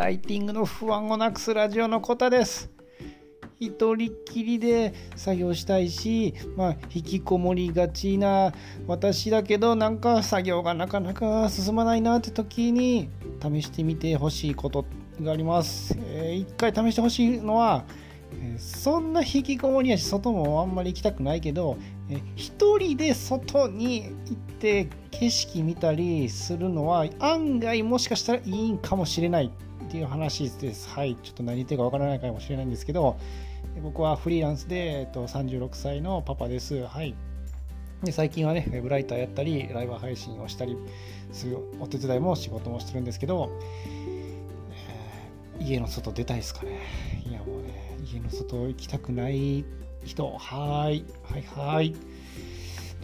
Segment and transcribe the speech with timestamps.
[0.00, 2.70] ライティングの不安をなくすラジオのコタです
[3.58, 8.54] 一人っきりで作業したいし、まあ、引きこもりがちな
[8.86, 13.10] 私だけどなんか作業がなかなか進まないなって時に
[13.42, 14.86] 試してみてほしいこと
[15.20, 15.94] があります。
[15.98, 17.84] えー、一回試してほしいのは、
[18.40, 21.76] え、そんな引きこもりやし外もあんまり行きたくないけど、
[22.08, 29.52] えー、一人で外に行って景色見たりするのは案外もしかしたらいいんかもしれない
[29.90, 30.88] っていう話です。
[30.88, 33.18] はい、ちょっと何言ってるかわからないかもしれないんですけど、
[33.82, 36.86] 僕はフリーランスで、えっと、36歳のパパです。
[36.86, 37.16] はい。
[38.04, 40.76] で最近はね、ウェブライターやったり、ライブ配信をしたり
[41.32, 43.50] するお手伝いも仕事もしてるんですけど、
[45.58, 46.78] えー、家の外出たいですかね。
[47.28, 49.64] いやもうね、家の外行きたくない
[50.04, 51.96] 人、はーい、はいはい。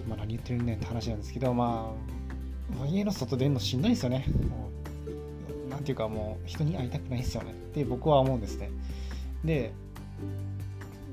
[0.09, 1.93] まあ何言ってるねんって話なんですけど、ま
[2.81, 4.25] あ、家の外出るのしんどいですよね。
[4.49, 4.71] も
[5.77, 8.71] なんていうかもう人に会いたくないですよねって僕は思うんですね。
[9.45, 9.73] で、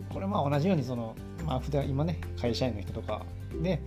[0.09, 3.25] これまあ同じようにその、まあ普段今ね、会社員の人とか
[3.61, 3.81] で、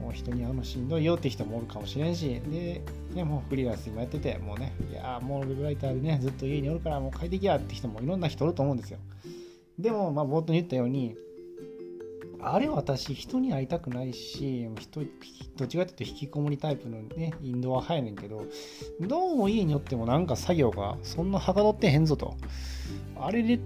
[0.00, 2.80] もう人に会うのしんどいよって人もおるかもしれんし、で、
[3.12, 8.98] ね、もうフリーランス今やってて、もうね、いやもうウェブライターでね、ずっと家におるからもう快適やって人もいろんな人おると思うんですよ。
[9.78, 11.14] でも、まあ冒頭に言ったように、
[12.52, 15.00] あれ私人に会いたくないし人
[15.56, 18.46] どっちかっていうと引きこもりタイプのねインドア派やねんけど
[19.00, 22.36] どうも家によってもなんか作業がそんなはかどってへんぞと
[23.18, 23.60] あれでい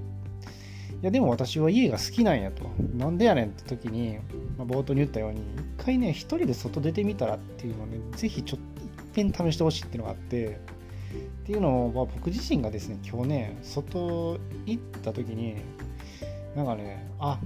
[1.03, 2.63] やでも私は家が好きなんやと。
[2.95, 4.19] なんでやねんって時に、
[4.59, 5.41] まあ、冒頭に言ったように、
[5.79, 8.83] 一回ね、一人で外出てみたらっていうのをね、ぜひちょっと
[9.15, 15.57] 一遍試してほしいっていうのがあって、っていうのを、まあ、僕自身がですね、今日ね、外行った時に、
[16.55, 17.41] なんかね、あ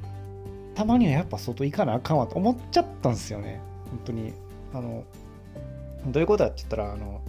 [0.74, 4.32] たまにはやっぱ外行かなあかんわと思っちゃったんですよね、本当に。
[4.72, 5.04] あの、
[6.06, 7.20] どういうことだって言ったら、あの、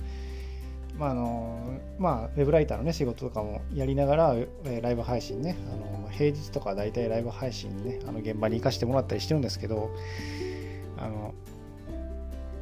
[0.97, 4.35] まああのまあ、ウェブライターの、ね、仕事とかもやりながら、
[4.65, 9.91] えライブ配信ね、あの平日とか大体ライブ配信ね、あの現場に行かせてもらったりしてるんですけど、
[10.97, 11.33] あの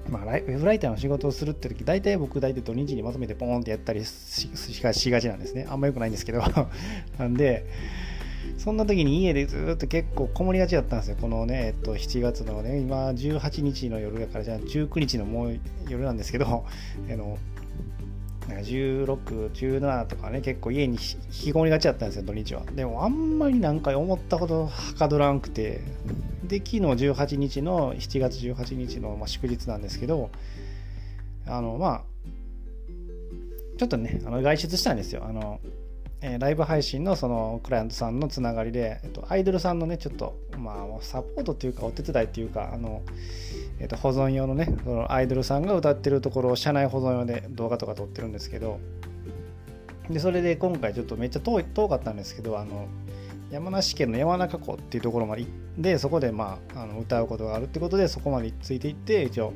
[0.10, 4.50] まあ、ウェブライターの仕事をするって時、大体僕、大体土日にまとめてポーンってやったりし
[4.82, 5.66] がちなんですね。
[5.70, 6.42] あんま良くないんですけど。
[7.18, 7.66] なんで、
[8.58, 11.18] そんな時に家でずっと結構こもりがちだったんですよ。
[11.20, 15.60] このね、えっと、7月のね、今18日の夜だから、じゃあ19日のもう
[15.90, 16.46] 夜なんですけど、
[17.12, 17.38] あの
[18.48, 21.00] 16、17とかね、結構家に引
[21.32, 22.64] きこもりがちだったんですよ、土日は。
[22.76, 25.82] でもあんまりなんか思ったほどはかどらんくて、
[26.48, 30.30] で、昨日18日の、7月18日の、ま、祝日なんですけど、
[31.46, 32.04] あの、まあ、
[33.78, 35.26] ちょっとね、あの外出したんですよ。
[35.26, 35.60] あの、
[36.26, 43.02] えー、ライブ配信のそのクライアントさんのつながりで、えっと、アイドルさんのね、ちょっと、まあ、サポートっていうか、お手伝いっていうか、あの、
[43.80, 48.80] えっと、保存用のね、そのアイドルさんが歌ってるところを社内保存用で動画とか撮ってるんですけど、
[50.10, 52.88] で、それで今回ちょっとめっちゃ遠い遠かったんですけど、あの、
[53.52, 59.54] 山梨県の山中湖っていうところまで行ってそこでまああの歌うことがあるってことでそこまでついていって一応、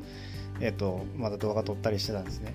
[0.60, 2.54] えっとまだ動画撮ったりしてたんですね。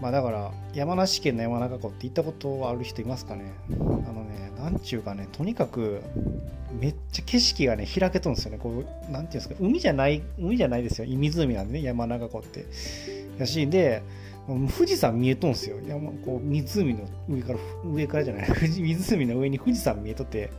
[0.00, 3.72] まあだから山梨県の山中湖って行ったことある人いますかねあ
[4.12, 6.02] のね、なんちゅうかね、とにかく
[6.80, 8.58] めっちゃ景色がね、開けとるんですよね。
[8.58, 11.06] こう、なんていうんですか、海じゃない、海じゃないですよ。
[11.06, 12.66] 湖なんでね、山中湖って。
[13.38, 14.02] やし、で、
[14.46, 15.78] 富士山見えとんすよ。
[15.86, 20.50] 山こう湖の上から、上からじゃない、 湖の上に富士山見えとって、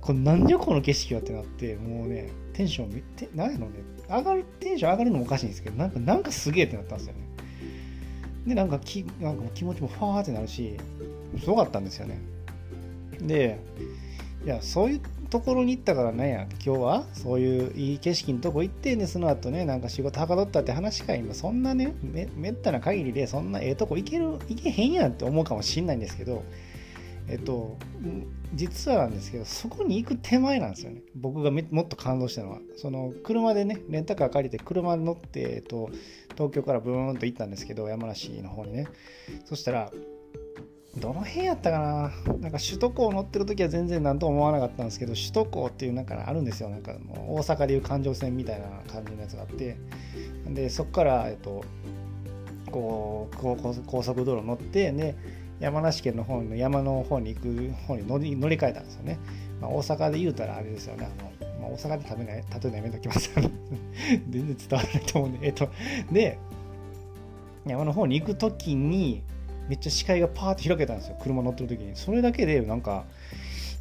[0.00, 3.72] これなんじゃこの景色はってなって、もうね、テンション、てなんやろね、
[4.08, 7.20] 上がる、テンション上がるのもおかしいんですけど、なんか、なんかすげえってなったんですよね。
[8.46, 10.76] で、なんかきなんか気持ちもファーってなるし、
[11.38, 12.20] すごかったんですよね。
[13.20, 13.60] で、
[14.44, 26.42] いや、そういうところに行ったからね、今日はそういういい景色のとこ行ってね、その後ね、なんか仕事はかどったって話か、今、そんなねめ、めったな限りで、そんなええとこ行ける、行けへんやんって思うかもしんないんですけど、
[27.28, 27.78] えっと、
[28.54, 31.02] 実はなんですけど、そこに行く手前なんですよね。
[31.14, 32.58] 僕がもっと感動したのは。
[32.76, 35.90] その車でね、レンタカー借りて、車に乗って、えっと、
[36.34, 38.86] 東京からブーンと行ったんですけど、山梨の方にね。
[39.44, 39.90] そしたら、
[40.98, 42.34] どの辺やったかな？
[42.38, 46.68] なんか首都高乗ってる時は全然何とも思わなかったんですけど、首都高っていうなんかあるんですよ。
[46.68, 49.78] なんかもう大阪でいう環状線みたいな感じのやつがあって、
[50.48, 51.64] で、そこから、えっと、
[52.70, 53.36] こう、
[53.86, 55.14] 高速道路乗って、で、
[55.62, 59.18] 山梨県の方の山の方に行く方に乗り乗り換えたんですよね。
[59.60, 61.06] まあ、大阪で言うたらあれですよね。
[61.06, 61.30] あの
[61.60, 63.30] まあ、大阪で食べない、例えばやめときます。
[64.28, 65.46] 全然伝わらないと思うんで。
[65.46, 65.68] えっと、
[66.10, 66.38] で、
[67.64, 69.22] 山の方に行く時に、
[69.68, 71.16] めっちゃ視界がパーって開けたんですよ。
[71.22, 71.92] 車乗ってる時に。
[71.94, 73.04] それだけで、なんか、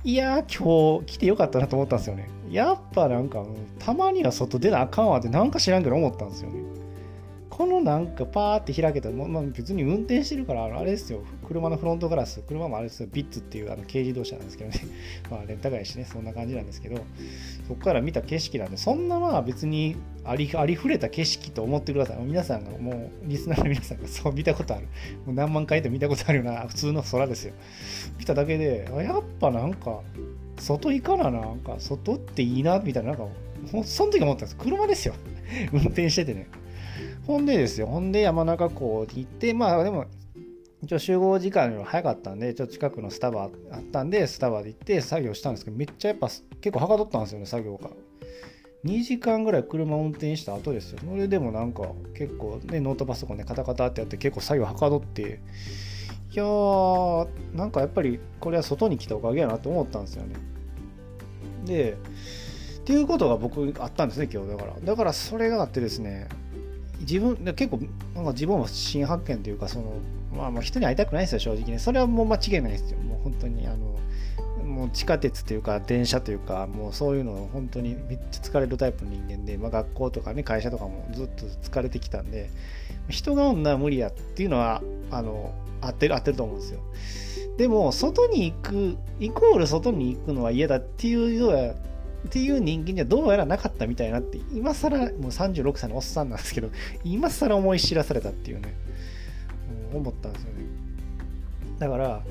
[0.04, 2.30] いや、今日来てよかったなと思ったんですよね。
[2.52, 3.44] やっぱなんか、
[3.80, 6.60] たまには外出なあかんわってなんか知らんけど思ったんですよね。
[7.52, 14.80] このなんかパーって開けたら、まあ、別に運転してるから、あれですよ、車のフロントガラス、車もあれですよ、ビッツっていうあの軽自動車なんですけどね、
[15.30, 16.96] まあレンタカーやしね、そんな感じなんですけど、
[17.68, 22.18] そこから見た景色なんで、そんなまあ別にありありふれた景色と思ってください。
[22.24, 24.88] 皆さんが、もうリスナーの皆さんがそう見たことある。
[25.26, 27.54] もう何万回と見たことあるような普通の空ですよ。
[28.18, 30.02] 見ただけで、やっぱなんか、
[30.58, 33.28] 外行かな、なんか、外っていいな、みたいな、なんか、
[33.84, 34.56] その時思ったんです。
[34.56, 35.16] 車ですよ。
[35.74, 36.48] 運転しててね。
[37.28, 40.06] ほんでですよ、ほんで山中湖に行って、まあでも、
[40.84, 47.92] 一応集合時間より早かったんで、ちょっと近くのスタバあったんで、スタバで行って作業したんですけど、めっちゃやっぱ結構はかどったんですよね、作業が。
[48.84, 51.00] 2時間ぐらい車運転した後ですよ。
[51.08, 51.84] それでもなんか
[52.16, 55.40] 結構ね、ノートパソコンでカタカタってやって結構作業はかどって、
[56.32, 60.36] いやー、なんかやっぱりこれは外に来たおかげやなと思ったんですよね。
[61.66, 61.98] で、
[62.80, 64.74] っていうことが僕あったんですね、今日だから。
[64.84, 66.28] だからそれがあってですね、
[67.02, 67.80] 自分結構
[68.16, 69.94] なんか自分も新発見というかその、
[70.36, 71.80] まあ、まあ人に会いたくないですよ正直ね。
[71.80, 73.00] それはもう間違いないですよ。
[73.00, 73.98] もう本当にあの
[74.64, 82.50] もう地下鉄というか電車というかもうそういうの本当にめっちゃ疲れるタイプの人間で、まあ、学校とかね会社とかもずっと疲れてきたんで
[83.10, 84.82] 人が女は無理やっていうのは
[85.12, 86.80] あの合ってる合ってると思うんですよ。
[87.58, 91.74] でも外に行くイコール外に行くのは嫌だっていうような
[92.28, 96.70] っていう人間にはどうやらなかったみたいなって、今更、もう36歳のおっさんなんですけど、
[97.04, 98.76] 今更思い知らされたっていうね、
[99.92, 100.66] うん、思ったんですよね。
[101.80, 102.22] だから、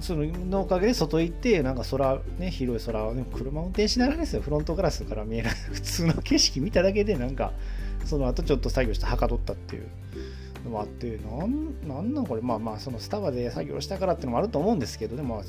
[0.00, 7.52] そののおかげで外行って、なんか空、ね、広い空を、ね、車運転しながらですよ、フロントガラスから見える 普通の景色見ただけで、なんか、
[8.06, 9.86] その後ちょっと作業してはかどったっていう。
[10.64, 15.42] のもあって、なん、なんなんこれ、まあまあ、そのスタバで作業したからってのもあると思うんですけど、でも、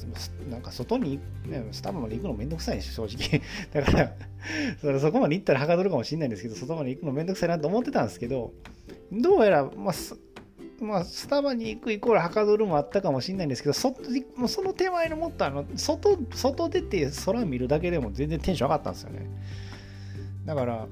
[0.50, 3.42] なんか外に、ね、スタバまで行くのめんどくさいでしょ、正直。
[3.74, 4.14] だから、
[4.80, 8.54] それそこまで行ったらはかどるかもしれないんですけど、外まで行くのめんどくさいなと思ってたんですけど、
[9.12, 9.94] どうやら、まあ、
[10.82, 13.90] まあ、スタバに行くイコールはかどるもあったかもしれないんですけど、そ
[14.36, 19.28] もうその手前のもっとあの外、外出て空見るだけでも全然テンション上がったんですよね。
[20.46, 20.88] だから、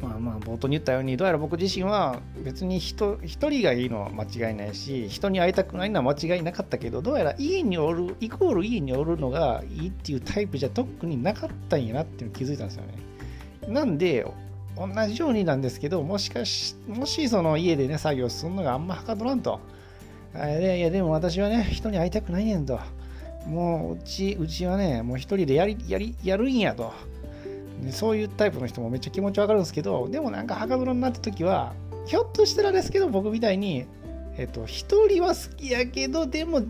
[0.00, 13.72] まあまあ冒頭に言ったようにどうやら僕自身は別に人一人がいいのは間違いないし人に会いたくないのは間違いなかったけどどうやら家におるイコール家におるのがいいっていうタイプじゃ特になかったんやなっていうの気づいたんですよね。
[13.72, 14.26] なんで
[14.76, 19.60] 同じようになんですけどもしかしもしその家でね作業するのがあんまはかどらんと。
[20.34, 22.78] いやいやでも私はね人に会いたくないねんと。
[23.46, 26.92] もううちうちはねもう一人でやりやりやるんやと。
[27.82, 31.74] でそういうタイプの人もめっちゃ気持ちわかるんですけどでもなんかはかどらになった時は
[32.06, 33.86] ひょっとしたらですけど僕みたいに
[34.38, 36.62] えっと一人は好きやけどでも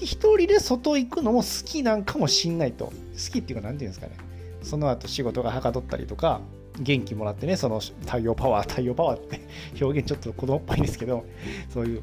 [0.00, 2.86] 一人で外行くのも好きなんかもしんないと。
[2.86, 2.92] 好
[3.32, 4.16] きっていうか何て言うんですかね。
[4.62, 6.40] その後仕事がはかどったりとか
[6.78, 9.40] 元気もらってねその太陽パワー太陽パワーって
[9.80, 11.24] 表現ちょっと子供っぽいんですけど
[11.72, 12.02] そういう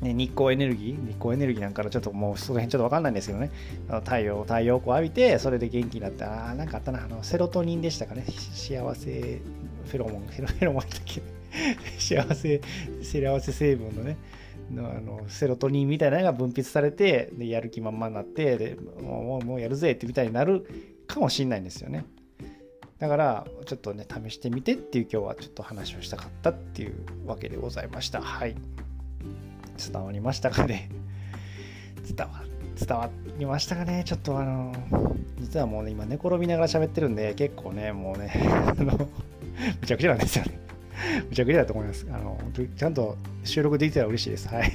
[0.00, 3.50] ね、日光エネルギー日光エネルギーなんかのちょっともうその辺ちょっとわかんないんですけどね。
[4.04, 8.24] 太陽太陽光浴びてそれで元気になってああなんかあったなあのセロトニンでしたかね。
[8.54, 11.20] 幸せフェロモン フェロモンだっけ。
[11.98, 12.60] 幸せ
[13.02, 14.16] 幸せ成分のね。
[14.70, 20.66] のあのセロトニンみたいなのが分泌されてでやる気満々になってでもうもうやるぜってみたいになる
[21.06, 22.04] かもしれないんですよね。
[22.98, 26.94] だからちょっとね試してみてっていう今日はちょっと話をしたかったっていう
[27.26, 28.20] わけでございました。
[28.20, 28.54] はい。
[29.78, 30.88] 伝わりましたかね？
[32.06, 32.42] 伝わ
[32.78, 34.02] 伝わりましたかね？
[34.04, 34.72] ちょっとあの
[35.40, 38.32] 実はもうね今寝転びながら喋ってるんで結構ねもうね
[38.78, 40.58] あのむちゃくちゃなんですよね。
[41.28, 42.06] むちゃくちゃだと思います。
[42.10, 42.38] あの
[42.76, 44.48] ちゃんと収録できたら嬉しいです。
[44.48, 44.72] はい。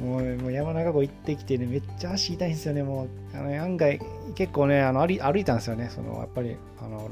[0.00, 3.08] もうもう山中湖行ってきてねめっちゃ足痛いんですよねもう。
[3.36, 4.00] あの案外
[4.34, 5.88] 結構ねあの歩歩いたんですよね。
[5.90, 7.08] そのやっぱりあの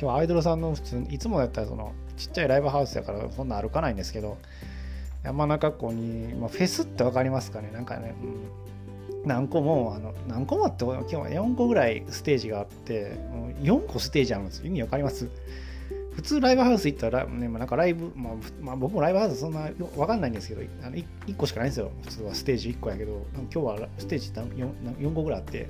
[0.00, 4.38] 今日アイドルさんの普通いつもやったらそのちっちゃいライブハウスやからそんな歩かないんですけど
[5.26, 7.70] 山中湖に、まあ、フェスって分かりますかね？
[7.72, 13.16] なんかね、うん、何個もあの何個もって今日は4個ぐらいステージがあって
[13.60, 14.66] 4個ステージあるんですよ。
[14.66, 15.28] 意味わかります？
[16.14, 19.68] 普通ライブハウス行ったら、ね、なんかライブ、まあ、まあ、僕もライブハウスそんな
[19.98, 21.90] わかんないんですけどあの 1, 1個しかないんですよ。
[22.04, 25.68] 普通はステージ1個やけど今日はステージ 4, 4個ぐらいあって。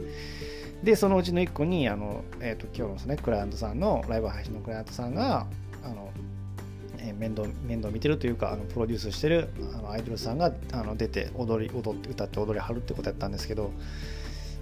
[0.84, 5.46] でそのうちの1個にあの、えーと、今日のです、ね、クライアントさんのライブ配信のクライアントさんが
[7.18, 13.72] 面倒面倒見てるというかあのプロデュースしてるあのアイドルさんがあの出て踊り踊って歌って踊りはるってことやったんですけど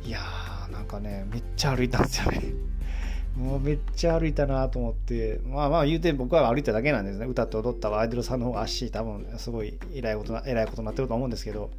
[0.05, 2.43] いやーなんかねめっちゃ歩いたんですよね。
[3.37, 7.27] もうめっちゃ歩いたなと思ってまあまあ言うて僕は歩いただけなんですね。
[7.27, 11.71] 歌って踊ったアイドルさんの方が足多分すごい偉いことな偉いことになってると思うんですけど。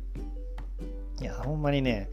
[1.22, 2.10] いやほんまにね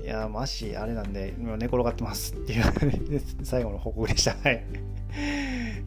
[0.00, 4.36] いやもう足あれなんで寝転がってますっていう 最後の報告でした。
[4.48, 4.64] はい。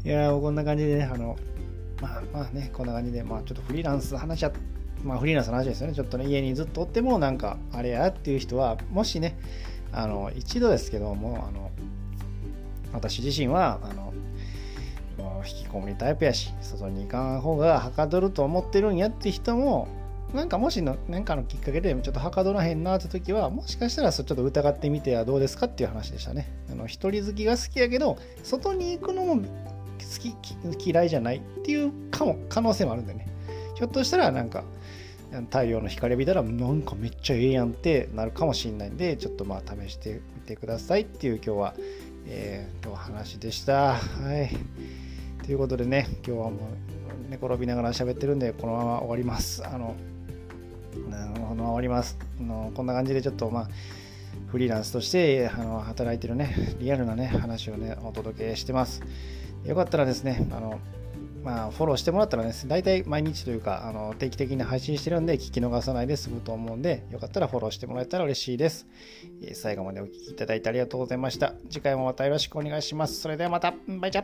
[0.05, 1.35] いやこんな感じでね、あの、
[2.05, 4.51] まあまあね、こんな感じで、まあちょっとフリーランス話しゃ、
[5.03, 5.95] まあフリーランスの話ですよね。
[5.95, 9.37] ちょっとね、家にずっとおっても、なんか、あれやっていう人は、もしね、
[9.91, 11.71] あの、一度ですけども、あの、
[12.93, 14.13] 私自身は、あの、
[15.17, 19.87] もう引きこもりタイプやし、外に行かん方がはかどると思ってるんやって人も、
[20.33, 26.51] なんかもしの、なんかのきっかけでちょっとはかどらへんなって時は、もしかしたらちょっと疑ってみてはどうですかっていう話でしたね。
[26.69, 29.41] あの、一人好きが好きやけど、外に行くのも
[30.03, 33.27] 好き、嫌いじゃないっていうかも、可能性もあるんでね。
[33.75, 34.63] ひょっとしたらなんか、
[35.49, 41.75] 太陽の光を見たらなんかめっちゃええやんってなるかもしれないんで、ちょっとまあ試してみてくださいっていう今日は、
[42.27, 43.95] えー、今日話でした。
[43.95, 43.99] は
[44.41, 44.49] い。
[45.45, 46.51] ということでね、今日はもう
[47.29, 49.65] 寝転びながら喋ってるんで、このまま終わります。
[49.65, 49.95] あの、
[50.93, 52.17] このまま終わります。
[52.39, 53.69] あのこんな感じでちょっとまあ、
[54.55, 59.01] フリーランスとしてあの働いてるね、リアルなね、話をね、お届けしてます。
[59.65, 60.79] よかったらですね、あの、
[61.43, 68.87] まあ、フォローしてもらったらね、大体毎日というか、あの定期的に配信してるんで、聞き逃さないで済むと思うんで、よかったらフォローしてもらえたら嬉しいです。
[69.55, 71.51] 最後までお聴きいただいてありがとうございました。
[71.69, 73.19] 次回もまたよろしくお願いします。
[73.19, 74.23] それではまた、バイチャ